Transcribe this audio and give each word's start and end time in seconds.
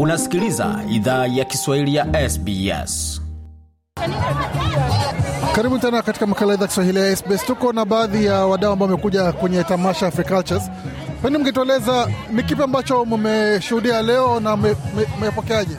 Unasikiliza 0.00 0.80
idhaa 0.90 1.26
ya 1.26 1.44
Kiswahili 1.44 1.94
ya 1.94 2.30
SBS. 2.30 3.22
Karibu 5.54 5.78
tena 5.78 6.02
katika 6.02 6.26
makala 6.26 6.54
idhaa 6.54 6.66
Kiswahili 6.66 6.98
ya 6.98 7.16
SBS. 7.16 7.44
Tuko 7.46 7.72
na 7.72 7.84
baadhi 7.84 8.24
ya 8.24 8.34
wadau 8.46 8.72
ambao 8.72 8.88
wamekuja 8.88 9.32
kwenye 9.32 9.64
tamasha 9.64 10.06
Africultures. 10.06 10.70
Pengine 11.22 11.38
mkitueleza 11.42 12.08
ni 12.32 12.42
kipi 12.42 12.62
ambacho 12.62 13.04
mmeshuhudia 13.04 14.02
leo 14.02 14.40
na 14.40 14.56
mmepokeaje? 15.18 15.76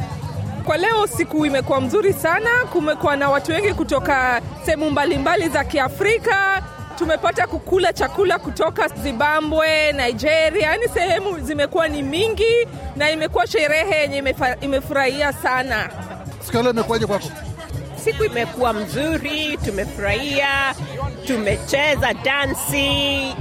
Kwa 0.66 0.77
leo 0.77 1.08
siku 1.08 1.45
imekuwa 1.45 1.81
mzuri 1.81 2.13
sana. 2.13 2.49
Kumekuwa 2.73 3.16
na 3.16 3.30
watu 3.30 3.52
wengi 3.52 3.73
kutoka 3.73 4.41
sehemu 4.66 4.91
mbalimbali 4.91 5.49
za 5.49 5.63
Kiafrika. 5.63 6.63
Tumepata 6.98 7.48
kukula 7.48 7.93
chakula 7.93 8.39
kutoka 8.39 8.88
Zimbabwe, 8.88 9.91
Nigeria, 9.93 10.61
yaani 10.68 10.88
sehemu 10.93 11.39
zimekuwa 11.39 11.88
ni 11.88 12.03
mingi 12.03 12.67
na 12.95 13.12
imekuwa 13.12 13.48
sherehe 13.48 13.95
yenye 13.95 14.23
imefurahia 14.62 15.34
sana. 15.34 15.89
Siku 16.45 16.58
leo 16.63 16.72
imekuwaje 16.72 17.05
kwako? 17.05 17.27
Siku 18.03 18.23
imekuwa 18.23 18.73
mzuri, 18.73 19.58
tumefurahia, 19.66 20.75
tumecheza 21.27 22.13
dansi, 22.13 23.36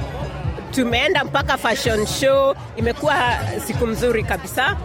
tumeenda 0.71 1.25
mpaka 1.25 1.57
fashion 1.59 2.07
show. 2.07 2.55
Imekuwa 2.77 3.17
siku 3.67 3.87
mzuri 3.87 4.25
kabisa. 4.25 4.77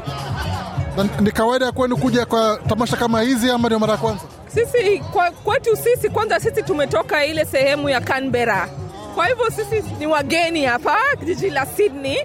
Ni 1.20 1.32
kawaida 1.32 1.66
ya 1.66 1.72
kwenu 1.72 1.98
kuja 1.98 2.26
kwa 2.26 2.60
tamasha 2.70 2.98
kama 2.98 3.22
hizi 3.22 3.52
ama 3.52 3.68
ndio 3.68 3.80
mara 3.80 3.92
ya 3.94 3.98
kwanza? 4.00 4.24
Sisi 4.54 5.00
kwa, 5.00 5.32
kwetu 5.32 5.76
sisi 5.76 6.10
kwanza, 6.10 6.40
sisi 6.40 6.64
tumetoka 6.64 7.26
ile 7.26 7.46
sehemu 7.46 7.90
ya 7.90 8.02
Canberra, 8.02 8.70
kwa 9.16 9.28
hivyo 9.28 9.46
sisi 9.50 9.84
ni 10.00 10.08
wageni 10.08 10.66
hapa 10.66 10.98
jiji 11.26 11.50
la 11.50 11.66
Sydney, 11.66 12.18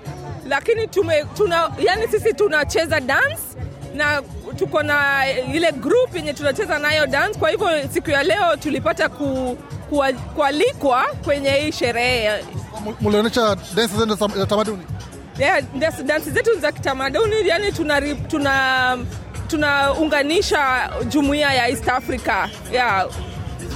lakini 0.49 0.87
tume, 0.89 1.25
tuna, 1.37 1.71
yani 1.79 2.09
sisi 2.09 2.35
tunacheza 2.35 3.01
dance 3.01 3.43
na 3.95 4.23
tuko 4.59 4.83
na 4.83 5.23
ile 5.55 5.73
group 5.73 6.17
yenye 6.17 6.33
tunacheza 6.33 6.79
nayo 6.79 7.07
dance. 7.07 7.39
Kwa 7.39 7.51
hivyo 7.51 7.69
siku 7.95 8.11
ya 8.11 8.23
leo 8.23 8.57
tulipata 8.57 9.09
ku, 9.09 9.59
ku, 9.91 10.05
kualikwa 10.35 11.05
kwenye 11.25 11.51
hii 11.51 11.73
sherehe. 11.73 12.45
Mlionyesha 13.01 13.57
dansi 13.75 13.97
zenu 13.97 14.15
za 14.15 14.47
tamaduni? 14.47 14.83
Yeah, 15.39 15.63
dansi 16.05 16.31
zetu 16.31 16.61
za 16.61 16.73
kitamaduni, 16.73 17.49
yani 17.49 17.73
tuna, 17.73 18.01
tuna 18.29 18.99
tunaunganisha 19.47 20.91
jumuiya 21.09 21.53
ya 21.55 21.69
East 21.69 21.89
Africa 21.89 22.49
yeah. 22.73 23.07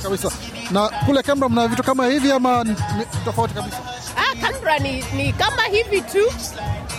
Kabisa. 0.02 0.30
Na 0.70 0.88
kule 0.88 1.22
Canberra 1.22 1.48
mna 1.48 1.68
vitu 1.68 1.82
kama 1.82 2.06
hivi 2.06 2.32
ama 2.32 2.64
ni 2.64 2.76
tofauti 3.24 3.54
kabisa? 3.54 3.76
Ah, 4.16 4.36
Canberra 4.40 4.78
ni, 4.78 5.04
ni 5.16 5.32
kama 5.32 5.62
hivi 5.62 6.00
tu, 6.00 6.32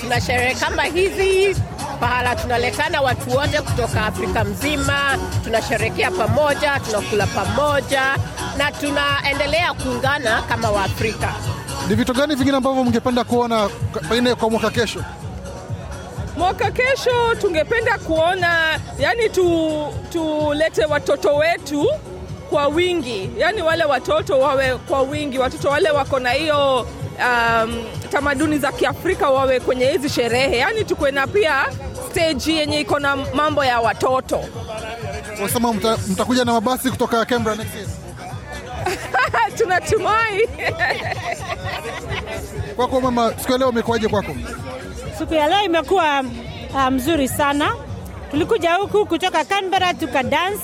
tuna 0.02 0.22
sherehe 0.22 0.56
kama 0.56 0.84
hizi 0.84 1.56
pahala 2.00 2.36
tunalekana 2.36 3.02
watu 3.02 3.32
wote 3.32 3.62
kutoka 3.62 4.06
Afrika 4.06 4.44
mzima, 4.44 5.18
tunasherekea 5.44 6.12
pamoja, 6.12 6.80
tunakula 6.80 7.28
pamoja 7.28 8.02
na 8.58 8.72
tunaendelea 8.72 9.74
kuungana 9.74 10.42
kama 10.42 10.72
Waafrika. 10.72 11.34
Ni 11.90 11.96
vitu 11.96 12.14
gani 12.14 12.36
vingine 12.36 12.58
ambavyo 12.58 12.84
mngependa 12.84 13.24
kuona 13.24 13.70
pengine 14.10 14.36
kwa 14.36 14.50
mwaka 14.50 14.70
kesho? 14.70 15.04
Mwaka 16.38 16.72
kesho 16.72 17.36
tungependa 17.42 17.98
kuona 17.98 18.80
yani 19.00 19.30
tu, 19.30 19.88
tulete 20.12 20.86
watoto 20.86 21.36
wetu 21.36 21.88
kwa 22.50 22.68
wingi, 22.68 23.30
yani 23.38 23.62
wale 23.62 23.84
watoto 23.84 24.40
wawe 24.40 24.76
kwa 24.78 25.02
wingi, 25.02 25.40
watoto 25.40 25.70
wale 25.70 25.92
wako 25.92 26.20
na 26.20 26.30
hiyo 26.32 26.80
um, 27.20 27.84
tamaduni 28.12 28.58
za 28.58 28.72
Kiafrika 28.72 29.30
wawe 29.30 29.60
kwenye 29.60 29.86
hizi 29.86 30.10
sherehe, 30.10 30.58
yani 30.58 30.84
tukuwe 30.84 31.12
na 31.12 31.28
pia 31.28 31.66
steji 32.12 32.58
yenye 32.58 32.80
iko 32.80 33.00
na 33.00 33.16
mambo 33.16 33.66
ya 33.66 33.80
watoto. 33.80 34.40
Unasema 35.40 35.74
mta, 35.74 35.98
mtakuja 36.10 36.46
na 36.46 36.52
mabasi 36.54 36.92
kutoka 36.92 37.26
Canberra 37.26 37.56
next 37.58 37.76
year? 37.76 37.88
Tunatumai. 39.58 40.48
Kwako 42.76 43.02
mama, 43.02 43.34
siku 43.40 43.52
ya 43.52 43.58
leo 43.58 43.70
imekuwaje 43.70 44.08
kwako? 44.08 44.36
Siku 45.22 45.34
ya 45.34 45.48
leo 45.48 45.62
imekuwa 45.62 46.24
uh, 46.74 46.88
mzuri 46.90 47.28
sana. 47.28 47.76
Tulikuja 48.32 48.74
huku 48.74 49.06
kutoka 49.06 49.46
Canberra 49.46 49.94
tuka 49.94 50.24
dance 50.24 50.64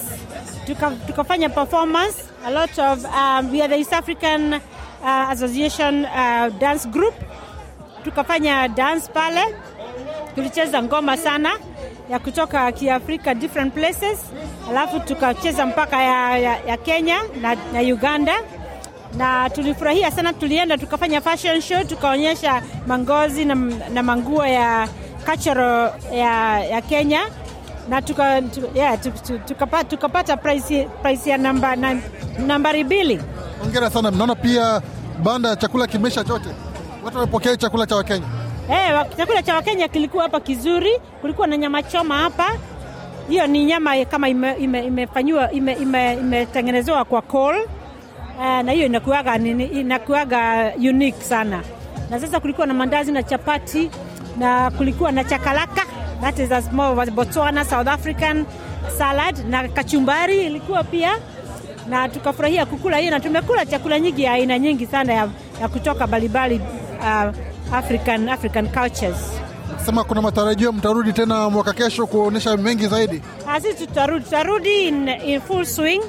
tuka, 0.68 0.91
tukafanya 1.07 1.50
performance 1.50 2.16
a 2.45 2.50
lot 2.51 2.81
of 2.81 3.06
um, 3.06 3.51
we 3.51 3.62
are 3.62 3.68
the 3.68 3.75
East 3.78 3.94
African 3.94 4.53
uh, 4.53 5.29
Association 5.29 6.06
uh, 6.06 6.50
dance 6.59 6.88
group. 6.90 7.13
Tukafanya 8.03 8.68
dance 8.68 9.12
pale, 9.13 9.56
tulicheza 10.35 10.84
ngoma 10.84 11.18
sana 11.18 11.51
ya 12.09 12.19
kutoka 12.19 12.72
Kiafrika 12.72 13.34
different 13.35 13.74
places, 13.74 14.19
alafu 14.69 15.00
tukacheza 15.00 15.66
mpaka 15.66 16.03
ya, 16.03 16.38
ya, 16.38 16.57
ya 16.68 16.78
Kenya 16.78 17.18
na, 17.41 17.56
na 17.74 17.79
Uganda 17.81 18.34
na 19.18 19.50
tulifurahia 19.50 20.12
sana. 20.12 20.34
Tulienda 20.34 20.78
tukafanya 20.78 21.22
fashion 21.22 21.62
show, 21.62 21.84
tukaonyesha 21.84 22.62
mangozi 22.88 23.45
na, 23.45 23.56
na 23.94 24.03
manguo 24.03 24.45
ya 24.45 24.88
cultural 25.25 25.91
ya, 26.13 26.63
ya 26.63 26.81
Kenya 26.81 27.22
na 27.90 28.01
tuka, 28.01 28.41
tuka, 28.41 28.68
yeah, 28.75 29.00
tukapata 29.47 29.84
tuka, 29.84 30.09
tuka 30.23 30.38
prize, 30.38 30.88
prize 31.01 31.29
ya 31.29 31.38
namba, 31.38 31.75
na, 31.75 32.00
nambari 32.47 32.84
mbili. 32.84 33.19
Hongera 33.63 33.90
sana. 33.90 34.12
Mnaona 34.12 34.35
pia 34.35 34.81
banda 35.24 35.50
ya 35.50 35.56
chakula 35.56 35.88
kimesha 35.88 36.24
chote, 36.24 36.50
watu 37.06 37.18
wamepokea 37.18 37.57
chakula 37.57 37.85
cha 37.85 37.95
Wakenya. 37.95 38.25
Hey, 38.68 39.16
chakula 39.18 39.44
cha 39.44 39.56
Wakenya 39.56 39.88
kilikuwa 39.88 40.24
hapa 40.24 40.39
kizuri, 40.39 40.91
kulikuwa 41.22 41.47
na 41.47 41.57
nyama 41.57 41.84
choma 41.84 42.18
hapa. 42.18 42.51
Hiyo 43.29 43.47
ni 43.47 43.66
nyama 43.66 44.06
kama 44.06 44.29
imefanyiwa 44.29 45.51
ime, 45.51 45.74
ime, 45.74 46.13
imetengenezewa 46.13 46.97
ime 46.97 47.06
kwa 47.09 47.22
coal 47.22 47.68
Uh, 48.38 48.44
na 48.64 48.72
hiyo 48.72 48.86
inakuaga, 48.86 49.36
inakuaga 49.36 50.72
unique 50.78 51.22
sana. 51.24 51.64
Na 52.09 52.20
sasa 52.20 52.40
kulikuwa 52.40 52.68
na 52.68 52.74
mandazi 52.74 53.12
na 53.12 53.24
chapati 53.24 53.90
na 54.38 54.72
kulikuwa 54.72 55.12
na 55.12 55.24
chakalaka, 55.24 55.81
that 56.22 56.40
is 56.40 56.52
a 56.52 56.62
small 56.62 56.96
Botswana 57.12 57.66
South 57.66 57.88
African 57.88 58.46
salad 58.98 59.38
na 59.50 59.68
kachumbari 59.68 60.46
ilikuwa 60.46 60.84
pia, 60.84 61.18
na 61.90 62.09
tukafurahia 62.09 62.66
kukula 62.66 62.98
hiyo, 62.98 63.12
na 63.12 63.20
tumekula 63.20 63.66
chakula 63.66 64.00
nyingi 64.00 64.24
ya 64.24 64.34
aina 64.34 64.59
nyingi 64.59 64.86
sana 64.86 65.14
ya, 65.14 65.30
ya 65.62 65.68
kutoka 65.68 66.08
balibali 66.08 66.62
uh, 67.00 67.75
African, 67.75 68.30
African 68.30 68.68
cultures. 68.69 69.18
Sema 69.86 70.04
kuna 70.04 70.22
matarajio 70.22 70.72
mtarudi 70.72 71.14
tena 71.14 71.50
mwaka 71.50 71.74
kesho 71.74 72.08
kuonyesha 72.08 72.58
mengi 72.58 72.88
zaidi? 72.88 73.22
Sisi 73.62 73.88
tutarudi, 73.88 74.25
tutarudi 74.25 74.88
in, 74.88 75.08
in 75.08 75.42
full 75.42 75.66
swing 75.66 76.02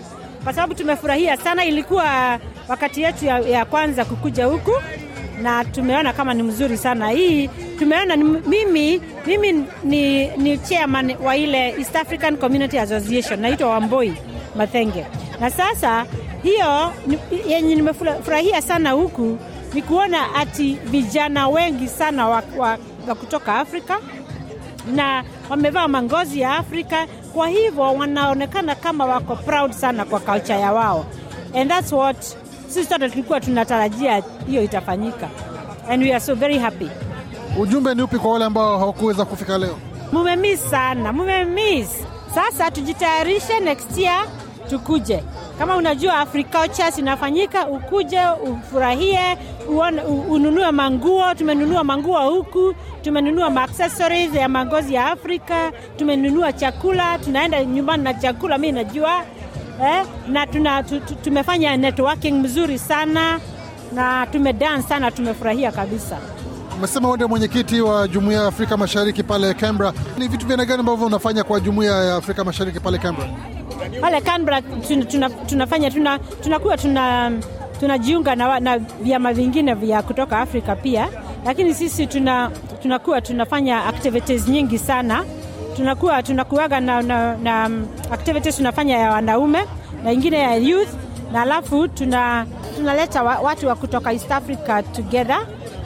kwa 0.49 0.55
sababu 0.55 0.75
tumefurahia 0.75 1.37
sana. 1.37 1.65
Ilikuwa 1.65 2.39
wakati 2.69 3.03
yetu 3.03 3.25
ya, 3.27 3.39
ya 3.39 3.65
kwanza 3.65 4.05
kukuja 4.05 4.45
huku 4.47 4.73
na 5.43 5.65
tumeona 5.65 6.13
kama 6.13 6.35
ni 6.35 6.43
mzuri 6.43 6.77
sana 6.77 7.11
hii. 7.11 7.49
Tumeona 7.79 8.17
mimi, 8.17 9.01
mimi 9.27 9.65
ni, 9.85 10.27
ni 10.37 10.59
chairman 10.59 11.17
wa 11.25 11.37
ile 11.37 11.69
East 11.79 11.97
African 11.97 12.37
Community 12.37 12.79
Association, 12.79 13.41
naitwa 13.41 13.69
Wamboi 13.69 14.13
Mathenge, 14.57 15.07
na 15.41 15.51
sasa 15.51 16.07
hiyo 16.43 16.93
yenye 17.49 17.75
nimefurahia 17.75 18.63
sana 18.63 18.91
huku 18.91 19.39
ni 19.75 19.83
kuona 19.83 20.35
ati 20.35 20.79
vijana 20.85 21.49
wengi 21.49 21.89
sana 21.89 22.29
wa, 22.29 22.43
wa, 22.57 22.79
wa 23.09 23.15
kutoka 23.15 23.55
Afrika 23.55 23.99
na 24.95 25.25
wamevaa 25.51 25.89
mangozi 25.89 26.41
ya 26.41 26.57
Afrika, 26.57 27.07
kwa 27.35 27.49
hivyo 27.49 27.83
wanaonekana 27.83 28.75
kama 28.75 29.05
wako 29.07 29.37
proud 29.37 29.73
sana 29.73 30.05
kwa 30.05 30.21
culture 30.21 30.61
ya 30.61 30.73
wao, 30.73 31.05
and 31.55 31.71
that's 31.71 31.93
what 31.93 32.17
sisi 32.69 32.85
sote 32.89 33.09
tulikuwa 33.11 33.41
tunatarajia 33.41 34.23
hiyo 34.47 34.63
itafanyika, 34.63 35.29
and 35.91 36.03
we 36.03 36.11
are 36.11 36.21
so 36.21 36.35
very 36.35 36.59
happy. 36.59 36.89
Ujumbe 37.61 37.95
ni 37.95 38.03
upi 38.03 38.19
kwa 38.19 38.33
wale 38.33 38.45
ambao 38.45 38.79
hawakuweza 38.79 39.25
kufika 39.25 39.59
leo? 39.59 39.79
Mumemiss 40.13 40.71
sana, 40.71 41.13
mumemiss. 41.13 41.89
Sasa 42.35 42.71
tujitayarishe 42.71 43.61
next 43.61 43.99
year 43.99 44.25
tukuje. 44.71 45.25
Kama 45.59 45.77
unajua 45.77 46.19
Africultures 46.19 46.99
inafanyika, 46.99 47.67
ukuje 47.67 48.21
ufurahie, 48.29 49.39
uone, 49.69 50.03
ununue 50.03 50.71
manguo. 50.71 51.35
Tumenunua 51.35 51.85
manguo 51.85 52.31
huku, 52.31 52.75
tumenunua 53.03 53.51
maaccessories 53.51 54.35
ya 54.35 54.49
mangozi 54.49 54.95
ya 54.95 55.07
Afrika, 55.07 55.73
tumenunua 55.97 56.53
chakula, 56.53 57.19
tunaenda 57.19 57.65
nyumbani 57.65 58.03
na 58.05 58.15
chakula, 58.15 58.59
mi 58.59 58.73
najua 58.73 59.23
eh, 59.85 60.05
na 60.29 60.47
tuna, 60.47 60.83
tu, 60.83 61.01
tu, 61.01 61.15
tumefanya 61.15 61.77
networking 61.77 62.33
mzuri 62.43 62.79
sana 62.79 63.41
na 63.95 64.27
tumedance 64.27 64.89
sana, 64.89 65.11
tumefurahia 65.11 65.73
kabisa. 65.73 66.19
Umesema 66.79 67.09
uende 67.09 67.17
ndio 67.25 67.29
mwenyekiti 67.29 67.81
wa 67.81 68.09
Jumuiya 68.09 68.41
ya 68.41 68.47
Afrika 68.47 68.77
Mashariki 68.77 69.23
pale 69.23 69.55
Canberra. 69.55 69.93
Ni 70.19 70.29
vitu 70.29 70.47
vya 70.47 70.57
gani 70.57 70.73
ambavyo 70.81 71.07
unafanya 71.07 71.45
kwa 71.45 71.61
Jumuiya 71.61 71.93
ya 72.05 72.15
Afrika 72.17 72.45
Mashariki 72.45 72.81
pale 72.81 72.99
Canberra? 72.99 73.31
Pale 74.01 74.21
Canberra 74.21 74.63
tuna, 74.63 75.05
tuna, 75.05 75.31
tuna, 75.31 75.91
tuna, 75.91 76.19
tunakuwa 76.19 76.77
tuna 76.77 77.33
tunajiunga 77.81 78.35
na, 78.37 78.61
na 78.61 78.79
vyama 78.79 79.33
vingine 79.33 79.75
vya 79.75 80.03
kutoka 80.03 80.39
Afrika 80.39 80.77
pia, 80.77 81.09
lakini 81.45 81.75
sisi 81.75 82.07
tuna, 82.07 82.51
tunakuwa 82.83 83.21
tunafanya 83.21 83.85
activities 83.87 84.49
nyingi 84.49 84.79
sana. 84.79 85.25
Tunakuwa 85.77 86.23
tunakuaga 86.23 86.81
na, 86.81 87.03
na, 87.03 87.37
na 87.37 87.67
um, 87.67 87.87
activities 88.13 88.57
tunafanya 88.57 88.99
ya 88.99 89.11
wanaume 89.13 89.65
na 90.05 90.13
ingine 90.13 90.39
ya 90.39 90.55
youth 90.55 90.89
na 91.33 91.43
alafu 91.43 91.89
tuna 91.89 92.47
tunaleta 92.77 93.23
wa, 93.23 93.39
watu 93.39 93.69
wa 93.69 93.75
kutoka 93.75 94.13
East 94.13 94.33
Africa 94.33 94.83
together. 94.97 95.39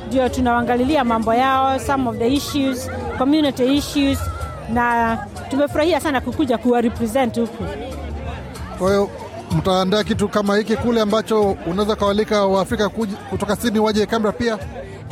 Ndio 0.08 0.28
tunawaangalilia 0.28 1.04
mambo 1.04 1.34
yao 1.34 1.78
some 1.78 2.08
of 2.10 2.16
the 2.18 2.28
issues 2.34 2.90
community 3.18 3.76
issues 3.76 4.18
na 4.72 5.18
tumefurahia 5.50 6.00
sana 6.00 6.20
kukuja 6.20 6.58
kuwa 6.58 6.80
represent 6.80 7.38
huku. 7.40 7.64
Kwa 8.78 8.88
hiyo 8.90 9.10
mtaandaa 9.56 10.04
kitu 10.04 10.28
kama 10.28 10.56
hiki 10.56 10.76
kule 10.76 11.00
ambacho 11.00 11.56
unaweza 11.66 11.96
kawalika 11.96 12.46
Waafrika 12.46 12.88
kutoka 13.30 13.56
Sydney 13.56 13.80
waje 13.82 14.06
Canberra 14.06 14.38
pia. 14.38 14.58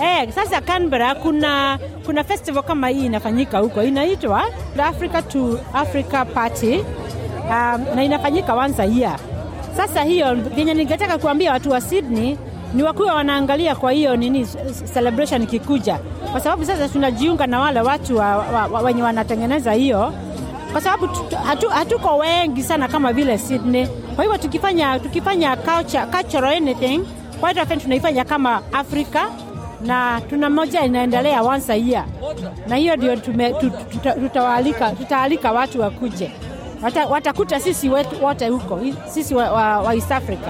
Eh, 0.04 0.28
sasa 0.34 0.60
Canberra 0.60 1.14
kuna 1.14 1.78
kuna 2.06 2.24
festival 2.24 2.62
kama 2.62 2.88
hii 2.88 3.06
inafanyika 3.06 3.58
huko 3.58 3.82
inaitwa 3.82 4.44
Africa 4.84 5.22
to 5.28 5.58
Africa 5.74 6.24
Party 6.34 6.78
um, 7.50 7.84
na 7.94 8.04
inafanyika 8.04 8.54
once 8.54 8.82
a 8.82 8.84
year. 8.86 9.18
Sasa 9.76 10.02
hiyo 10.02 10.38
yenye 10.56 10.74
ningetaka 10.74 11.18
kuambia 11.18 11.52
watu 11.52 11.70
wa 11.70 11.80
Sydney 11.80 12.36
ni 12.74 12.82
wakuwa 12.82 13.14
wanaangalia 13.14 13.74
kwa 13.74 13.92
hiyo 13.92 14.16
nini 14.16 14.46
celebration 14.94 15.42
ikikuja, 15.42 15.98
kwa 16.32 16.40
sababu 16.40 16.64
sasa 16.64 16.88
tunajiunga 16.88 17.46
na 17.46 17.60
wale 17.60 17.80
watu 17.80 18.16
wa, 18.16 18.36
wa, 18.36 18.66
wa, 18.66 18.80
wenye 18.80 19.02
wanatengeneza 19.02 19.72
hiyo 19.72 20.12
kwa 20.72 20.80
sababu 20.80 21.06
hatuko 21.06 21.36
hatu, 21.36 21.68
hatuko 21.68 22.16
wengi 22.16 22.62
sana 22.62 22.88
kama 22.88 23.12
vile 23.12 23.38
Sydney. 23.38 23.86
Kwa 23.86 24.24
hivyo 24.24 24.38
tukifanya 24.38 24.98
tukifanya 24.98 25.56
culture, 25.56 26.06
cultural 26.06 26.54
anything 26.56 27.00
quite 27.40 27.60
often 27.60 27.80
tunaifanya 27.80 28.24
kama 28.24 28.62
Afrika 28.72 29.26
na 29.80 30.20
tuna 30.30 30.50
moja 30.50 30.84
inaendelea 30.84 31.42
once 31.42 31.72
a 31.72 31.76
year, 31.76 32.04
na 32.68 32.76
hiyo 32.76 32.96
ndio 32.96 33.16
tutawaalika 34.20 34.90
tutaalika 34.90 35.52
watu 35.52 35.80
wakuje 35.80 36.32
Wata, 36.82 37.06
watakuta 37.06 37.60
sisi 37.60 37.88
wote 38.22 38.48
huko 38.48 38.80
sisi 39.08 39.34
wa, 39.34 39.50
wa 39.80 39.94
East 39.94 40.12
Africa. 40.12 40.48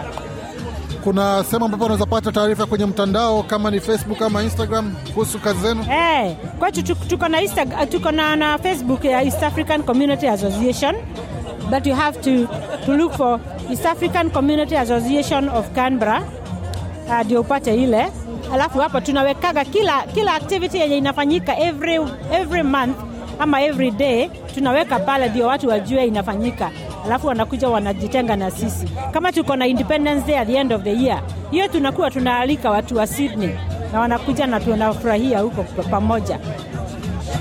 Kuna 1.04 1.44
sehemu 1.44 1.64
ambapo 1.64 1.84
unaweza 1.84 2.06
pata 2.06 2.32
taarifa 2.32 2.66
kwenye 2.66 2.86
mtandao 2.86 3.42
kama 3.42 3.70
ni 3.70 3.80
Facebook 3.80 4.22
ama 4.22 4.42
Instagram 4.42 4.94
kuhusu 5.14 5.38
kazi 5.38 5.60
zenu. 5.60 5.82
Hey, 5.82 6.34
kwetu 6.58 6.94
tuko 6.94 7.28
na 7.28 7.42
Insta, 7.42 7.66
tuko 7.86 8.10
na, 8.10 8.36
na 8.36 8.58
Facebook 8.58 9.04
ya 9.04 9.22
East 9.22 9.42
African 9.42 9.82
Community 9.82 10.28
Association 10.28 10.96
but 11.70 11.86
you 11.86 11.94
have 11.94 12.20
to, 12.20 12.46
to 12.86 12.92
look 12.96 13.12
for 13.14 13.40
East 13.70 13.86
African 13.86 14.30
Community 14.30 14.76
Association 14.76 15.48
of 15.48 15.70
Canberra 15.74 16.22
uh, 17.08 17.40
upate 17.40 17.74
ile. 17.74 18.08
Alafu 18.52 18.78
hapo 18.78 19.00
tunawekaga 19.00 19.64
kila, 19.64 20.02
kila 20.02 20.34
activity 20.34 20.78
yenye 20.78 20.96
inafanyika 20.98 21.58
every, 21.58 22.00
every 22.32 22.62
month 22.62 22.96
ama 23.38 23.62
every 23.62 23.90
day 23.90 24.28
tunaweka 24.54 24.98
pale 24.98 25.28
ndio 25.28 25.46
watu 25.46 25.68
wajue 25.68 26.06
inafanyika, 26.06 26.70
alafu 27.06 27.26
wanakuja 27.26 27.68
wanajitenga 27.68 28.36
na 28.36 28.50
sisi. 28.50 28.86
Kama 29.12 29.32
tuko 29.32 29.56
na 29.56 29.66
Independence 29.66 30.26
Day 30.26 30.38
at 30.38 30.46
the 30.48 30.54
end 30.54 30.72
of 30.72 30.82
the 30.82 31.02
year, 31.02 31.22
hiyo 31.50 31.68
tunakuwa 31.68 32.10
tunaalika 32.10 32.70
watu 32.70 32.96
wa 32.96 33.06
Sydney 33.06 33.50
na 33.92 34.00
wanakuja 34.00 34.46
na 34.46 34.60
tunafurahia 34.60 35.40
huko 35.40 35.62
pamoja. 35.90 36.38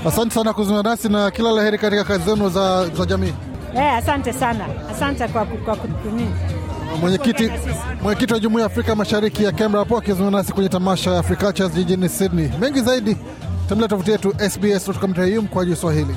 Asante 0.06 0.34
sana 0.34 0.52
kuzungumza 0.52 0.90
nasi 0.90 1.08
na 1.08 1.30
kila 1.30 1.50
la 1.52 1.62
heri 1.62 1.78
katika 1.78 2.04
kazi 2.04 2.24
zenu 2.24 2.48
za, 2.48 2.86
za 2.88 3.04
jamii. 3.06 3.32
Eh, 3.74 3.94
asante 3.94 4.32
sana, 4.32 4.64
asante 4.90 5.28
kwa, 5.28 5.44
kwa 5.44 5.76
kutumia 5.76 6.26
Mwenyekiti 7.00 7.50
mwenyekiti 8.02 8.32
wa 8.34 8.40
Jumuiya 8.40 8.60
ya 8.66 8.72
Afrika 8.72 8.96
Mashariki 8.96 9.44
ya 9.44 9.52
Canberra 9.52 9.78
hapo 9.78 9.98
akizungumza 9.98 10.38
nasi 10.38 10.52
kwenye 10.52 10.68
tamasha 10.68 11.10
ya 11.10 11.18
Africultures 11.18 11.72
jijini 11.74 12.08
Sydney. 12.08 12.50
Mengi 12.60 12.80
zaidi 12.80 13.16
tembelea 13.68 13.88
tovuti 13.88 14.10
yetu 14.10 14.34
sbs.com.au 14.50 15.42
kwa 15.42 15.62
ajili 15.62 15.70
ya 15.70 15.76
Swahili. 15.80 16.16